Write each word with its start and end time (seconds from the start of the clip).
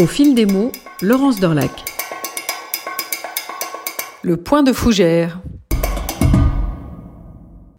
Au 0.00 0.06
fil 0.06 0.34
des 0.34 0.46
mots, 0.46 0.72
Laurence 1.02 1.40
Dorlac. 1.40 1.70
Le 4.22 4.38
point 4.38 4.62
de 4.62 4.72
fougère. 4.72 5.42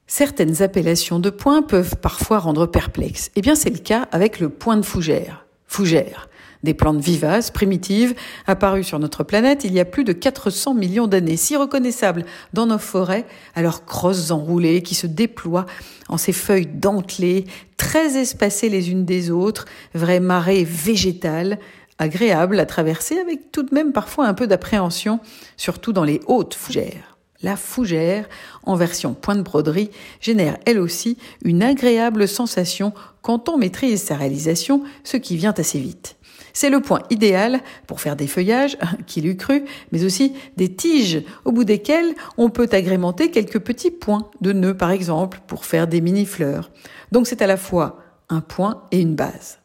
Certaines 0.05 0.61
appellations 0.61 1.17
de 1.17 1.31
points 1.31 1.63
peuvent 1.63 1.95
parfois 1.95 2.37
rendre 2.37 2.67
perplexe. 2.67 3.31
Eh 3.35 3.41
bien, 3.41 3.55
c'est 3.55 3.71
le 3.71 3.79
cas 3.79 4.07
avec 4.11 4.39
le 4.39 4.49
point 4.49 4.77
de 4.77 4.85
fougère. 4.85 5.47
Fougère, 5.65 6.29
des 6.61 6.75
plantes 6.75 6.99
vivaces, 6.99 7.49
primitives, 7.49 8.13
apparues 8.45 8.83
sur 8.83 8.99
notre 8.99 9.23
planète 9.23 9.63
il 9.63 9.73
y 9.73 9.79
a 9.79 9.85
plus 9.85 10.03
de 10.03 10.13
400 10.13 10.75
millions 10.75 11.07
d'années, 11.07 11.37
si 11.37 11.55
reconnaissables 11.55 12.25
dans 12.53 12.67
nos 12.67 12.77
forêts, 12.77 13.25
à 13.55 13.63
leurs 13.63 13.85
crosses 13.85 14.29
enroulées 14.29 14.83
qui 14.83 14.93
se 14.93 15.07
déploient 15.07 15.65
en 16.07 16.17
ces 16.17 16.33
feuilles 16.33 16.67
dentelées, 16.67 17.45
très 17.77 18.17
espacées 18.17 18.69
les 18.69 18.91
unes 18.91 19.05
des 19.05 19.31
autres, 19.31 19.65
vraies 19.95 20.19
marées 20.19 20.65
végétales, 20.65 21.57
agréable 21.97 22.59
à 22.59 22.65
traverser 22.65 23.19
avec 23.19 23.51
tout 23.51 23.63
de 23.63 23.73
même 23.73 23.91
parfois 23.93 24.27
un 24.27 24.33
peu 24.33 24.47
d'appréhension, 24.47 25.19
surtout 25.57 25.93
dans 25.93 26.03
les 26.03 26.21
hautes 26.27 26.55
fougères. 26.55 27.17
La 27.43 27.55
fougère, 27.55 28.29
en 28.63 28.75
version 28.75 29.13
point 29.13 29.35
de 29.35 29.41
broderie, 29.41 29.89
génère 30.19 30.57
elle 30.65 30.79
aussi 30.79 31.17
une 31.43 31.63
agréable 31.63 32.27
sensation 32.27 32.93
quand 33.21 33.49
on 33.49 33.57
maîtrise 33.57 34.03
sa 34.03 34.15
réalisation, 34.15 34.83
ce 35.03 35.17
qui 35.17 35.37
vient 35.37 35.53
assez 35.57 35.79
vite. 35.79 36.17
C'est 36.53 36.69
le 36.69 36.81
point 36.81 37.01
idéal 37.09 37.61
pour 37.87 38.01
faire 38.01 38.15
des 38.15 38.27
feuillages, 38.27 38.77
qui 39.07 39.21
l'eût 39.21 39.37
cru, 39.37 39.63
mais 39.91 40.03
aussi 40.03 40.33
des 40.57 40.75
tiges, 40.75 41.23
au 41.45 41.51
bout 41.51 41.63
desquelles 41.63 42.13
on 42.37 42.49
peut 42.49 42.69
agrémenter 42.71 43.31
quelques 43.31 43.59
petits 43.59 43.91
points 43.91 44.29
de 44.41 44.53
nœuds 44.53 44.77
par 44.77 44.91
exemple, 44.91 45.39
pour 45.47 45.65
faire 45.65 45.87
des 45.87 46.01
mini-fleurs. 46.01 46.71
Donc 47.11 47.25
c'est 47.25 47.41
à 47.41 47.47
la 47.47 47.57
fois 47.57 47.99
un 48.29 48.41
point 48.41 48.83
et 48.91 48.99
une 48.99 49.15
base. 49.15 49.60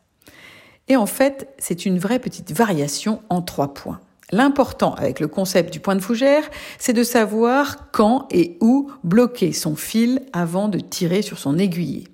Et 0.88 0.96
en 0.96 1.06
fait, 1.06 1.48
c'est 1.58 1.86
une 1.86 1.98
vraie 1.98 2.18
petite 2.18 2.52
variation 2.52 3.23
en 3.29 3.42
trois 3.42 3.74
points. 3.74 4.01
L'important 4.32 4.95
avec 4.95 5.20
le 5.20 5.28
concept 5.28 5.73
du 5.73 5.80
point 5.80 5.95
de 5.95 6.01
fougère, 6.01 6.48
c'est 6.78 6.93
de 6.93 7.04
savoir 7.04 7.90
quand 7.93 8.26
et 8.30 8.56
où 8.60 8.90
bloquer 9.04 9.52
son 9.52 9.76
fil 9.76 10.23
avant 10.32 10.68
de 10.68 10.80
tirer 10.80 11.23
sur 11.23 11.38
son 11.38 11.59
aiguiller. 11.59 12.09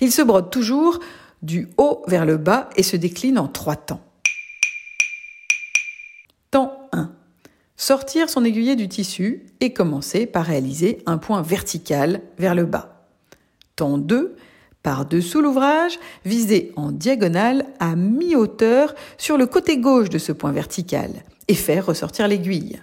Il 0.00 0.12
se 0.12 0.22
brode 0.22 0.50
toujours 0.50 1.00
du 1.42 1.68
haut 1.76 2.02
vers 2.06 2.24
le 2.24 2.36
bas 2.36 2.70
et 2.76 2.82
se 2.82 2.96
décline 2.96 3.38
en 3.38 3.48
trois 3.48 3.76
temps. 3.76 4.00
Temps 6.50 6.88
1. 6.92 7.12
Sortir 7.76 8.30
son 8.30 8.44
aiguiller 8.44 8.76
du 8.76 8.88
tissu 8.88 9.44
et 9.60 9.72
commencer 9.72 10.26
par 10.26 10.46
réaliser 10.46 11.02
un 11.06 11.18
point 11.18 11.42
vertical 11.42 12.22
vers 12.38 12.54
le 12.54 12.64
bas. 12.64 13.06
Temps 13.74 13.98
2 13.98 14.36
par-dessous 14.86 15.40
l'ouvrage, 15.40 15.98
visé 16.24 16.72
en 16.76 16.92
diagonale 16.92 17.66
à 17.80 17.96
mi-hauteur 17.96 18.94
sur 19.18 19.36
le 19.36 19.46
côté 19.46 19.78
gauche 19.78 20.10
de 20.10 20.18
ce 20.18 20.30
point 20.30 20.52
vertical 20.52 21.10
et 21.48 21.54
faire 21.54 21.86
ressortir 21.86 22.28
l'aiguille. 22.28 22.80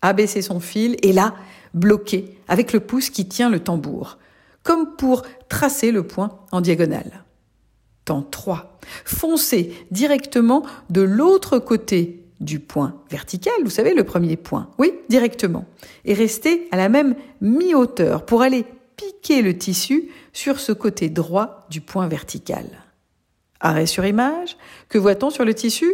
Abaisser 0.00 0.42
son 0.42 0.60
fil 0.60 0.96
et 1.02 1.12
là, 1.12 1.34
bloquer 1.74 2.38
avec 2.46 2.72
le 2.72 2.78
pouce 2.78 3.10
qui 3.10 3.26
tient 3.26 3.50
le 3.50 3.58
tambour, 3.58 4.18
comme 4.62 4.94
pour 4.94 5.24
tracer 5.48 5.90
le 5.90 6.06
point 6.06 6.38
en 6.52 6.60
diagonale. 6.60 7.24
Temps 8.04 8.22
3. 8.22 8.78
Foncer 9.04 9.72
directement 9.90 10.62
de 10.88 11.00
l'autre 11.00 11.58
côté 11.58 12.24
du 12.38 12.60
point 12.60 13.00
vertical, 13.10 13.54
vous 13.64 13.70
savez, 13.70 13.94
le 13.94 14.04
premier 14.04 14.36
point. 14.36 14.68
Oui, 14.78 14.92
directement. 15.08 15.64
Et 16.04 16.14
rester 16.14 16.68
à 16.70 16.76
la 16.76 16.88
même 16.88 17.16
mi-hauteur 17.40 18.24
pour 18.24 18.42
aller 18.42 18.66
piquer 18.96 19.42
le 19.42 19.56
tissu 19.56 20.10
sur 20.32 20.60
ce 20.60 20.72
côté 20.72 21.08
droit 21.08 21.66
du 21.70 21.80
point 21.80 22.08
vertical. 22.08 22.66
Arrêt 23.60 23.86
sur 23.86 24.04
image, 24.04 24.56
que 24.88 24.98
voit-on 24.98 25.30
sur 25.30 25.44
le 25.44 25.54
tissu? 25.54 25.90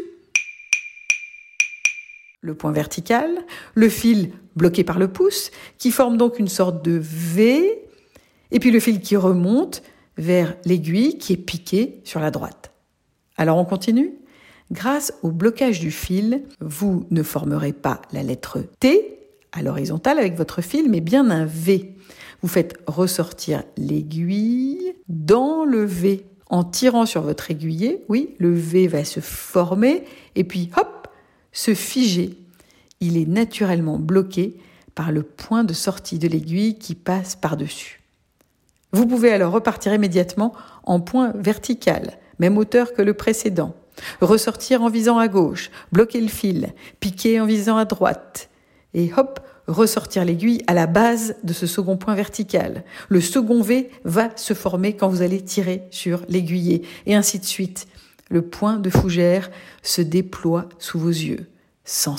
Le 2.41 2.55
point 2.55 2.73
vertical, 2.73 3.29
le 3.75 3.89
fil 3.89 4.33
bloqué 4.57 4.83
par 4.83 4.99
le 4.99 5.09
pouce, 5.09 5.51
qui 5.79 5.91
forme 5.91 6.17
donc 6.17 6.39
une 6.39 6.49
sorte 6.49 6.85
de 6.85 6.99
V, 7.01 7.85
et 8.51 8.59
puis 8.59 8.71
le 8.71 8.81
fil 8.81 9.01
qui 9.01 9.17
remonte 9.17 9.83
vers 10.17 10.57
l'aiguille 10.65 11.19
qui 11.19 11.35
est 11.35 11.37
piquée 11.37 12.01
sur 12.05 12.21
la 12.21 12.31
droite. 12.31 12.73
Alors 13.37 13.59
on 13.59 13.65
continue 13.65 14.15
Grâce 14.71 15.13
au 15.23 15.33
blocage 15.33 15.81
du 15.81 15.91
fil, 15.91 16.45
vous 16.61 17.05
ne 17.11 17.25
formerez 17.25 17.73
pas 17.73 18.03
la 18.13 18.23
lettre 18.23 18.61
T 18.79 19.19
à 19.51 19.63
l'horizontale 19.63 20.19
avec 20.21 20.37
votre 20.37 20.63
fil, 20.63 20.89
mais 20.89 21.01
bien 21.01 21.29
un 21.31 21.45
V. 21.45 21.97
Vous 22.43 22.49
faites 22.49 22.79
ressortir 22.87 23.63
l'aiguille 23.77 24.95
dans 25.09 25.65
le 25.65 25.85
V. 25.85 26.27
En 26.49 26.65
tirant 26.65 27.07
sur 27.07 27.23
votre 27.23 27.53
aiguillet, 27.53 28.03
oui, 28.09 28.35
le 28.39 28.53
V 28.53 28.89
va 28.89 29.05
se 29.05 29.21
former 29.21 30.05
et 30.35 30.43
puis 30.43 30.71
hop, 30.77 31.07
se 31.53 31.75
figer. 31.75 32.37
Il 32.99 33.17
est 33.17 33.29
naturellement 33.29 33.99
bloqué 33.99 34.57
par 34.97 35.13
le 35.13 35.23
point 35.23 35.63
de 35.63 35.73
sortie 35.73 36.19
de 36.19 36.27
l'aiguille 36.27 36.77
qui 36.77 36.97
passe 36.97 37.37
par-dessus. 37.37 38.01
Vous 38.93 39.07
pouvez 39.07 39.33
alors 39.33 39.53
repartir 39.53 39.95
immédiatement 39.95 40.53
en 40.83 40.99
point 40.99 41.33
vertical, 41.37 42.19
même 42.41 42.59
hauteur 42.59 42.95
que 42.95 43.03
le 43.03 43.15
précédent. 43.15 43.75
Ressortir 44.21 44.83
en 44.83 44.89
visant 44.89 45.19
à 45.19 45.29
gauche, 45.29 45.71
bloquer 45.93 46.21
le 46.21 46.29
fil, 46.29 46.75
piquer 46.99 47.41
en 47.41 47.47
visant 47.47 47.77
à 47.77 47.85
droite. 47.85 48.49
Et 48.95 49.13
hop, 49.17 49.41
ressortir 49.71 50.25
l'aiguille 50.25 50.63
à 50.67 50.75
la 50.75 50.87
base 50.87 51.37
de 51.43 51.53
ce 51.53 51.67
second 51.67 51.97
point 51.97 52.15
vertical. 52.15 52.85
Le 53.09 53.21
second 53.21 53.63
V 53.63 53.91
va 54.05 54.31
se 54.37 54.55
former 54.55 54.95
quand 54.95 55.09
vous 55.09 55.23
allez 55.23 55.43
tirer 55.43 55.85
sur 55.91 56.23
l'aiguiller 56.29 56.83
et 57.07 57.15
ainsi 57.15 57.39
de 57.39 57.45
suite. 57.45 57.87
Le 58.29 58.43
point 58.43 58.77
de 58.77 58.91
fougère 58.91 59.51
se 59.83 60.03
déploie 60.03 60.69
sous 60.79 60.99
vos 60.99 61.09
yeux 61.09 61.47
sans 61.85 62.17